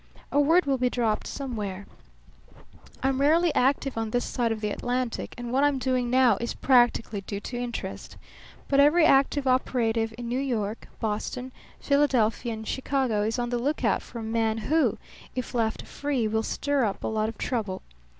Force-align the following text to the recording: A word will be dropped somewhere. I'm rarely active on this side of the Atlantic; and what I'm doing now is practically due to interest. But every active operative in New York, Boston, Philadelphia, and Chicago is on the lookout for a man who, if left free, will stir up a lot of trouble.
A 0.31 0.39
word 0.39 0.65
will 0.65 0.79
be 0.79 0.89
dropped 0.89 1.27
somewhere. 1.27 1.85
I'm 3.03 3.21
rarely 3.21 3.53
active 3.53 3.99
on 3.99 4.09
this 4.09 4.25
side 4.25 4.51
of 4.51 4.59
the 4.59 4.71
Atlantic; 4.71 5.35
and 5.37 5.53
what 5.53 5.63
I'm 5.63 5.77
doing 5.77 6.09
now 6.09 6.37
is 6.41 6.55
practically 6.55 7.21
due 7.21 7.39
to 7.41 7.57
interest. 7.61 8.17
But 8.67 8.79
every 8.79 9.05
active 9.05 9.45
operative 9.45 10.11
in 10.17 10.27
New 10.27 10.39
York, 10.39 10.87
Boston, 10.99 11.51
Philadelphia, 11.79 12.51
and 12.51 12.67
Chicago 12.67 13.21
is 13.21 13.37
on 13.37 13.51
the 13.51 13.59
lookout 13.59 14.01
for 14.01 14.17
a 14.17 14.23
man 14.23 14.57
who, 14.57 14.97
if 15.35 15.53
left 15.53 15.83
free, 15.85 16.27
will 16.27 16.41
stir 16.41 16.83
up 16.83 17.03
a 17.03 17.07
lot 17.07 17.29
of 17.29 17.37
trouble. 17.37 17.83